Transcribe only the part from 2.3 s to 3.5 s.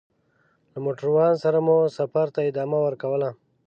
ته ادامه ورکوله.